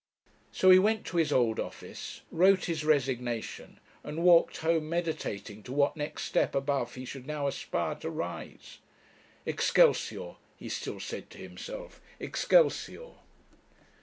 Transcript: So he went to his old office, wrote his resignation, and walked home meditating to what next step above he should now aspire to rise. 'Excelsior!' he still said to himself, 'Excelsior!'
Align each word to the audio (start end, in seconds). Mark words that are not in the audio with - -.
So 0.51 0.71
he 0.71 0.79
went 0.79 1.05
to 1.05 1.17
his 1.17 1.31
old 1.31 1.59
office, 1.59 2.21
wrote 2.31 2.65
his 2.65 2.83
resignation, 2.83 3.79
and 4.03 4.23
walked 4.23 4.57
home 4.61 4.89
meditating 4.89 5.61
to 5.61 5.71
what 5.71 5.95
next 5.95 6.23
step 6.23 6.55
above 6.55 6.95
he 6.95 7.05
should 7.05 7.27
now 7.27 7.45
aspire 7.45 7.93
to 7.97 8.09
rise. 8.09 8.79
'Excelsior!' 9.45 10.37
he 10.57 10.69
still 10.69 10.99
said 10.99 11.29
to 11.29 11.37
himself, 11.37 12.01
'Excelsior!' 12.19 13.13